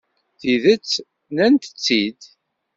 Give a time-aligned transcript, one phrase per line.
[0.39, 0.91] Tidet,
[1.29, 2.21] nnant-tt-id.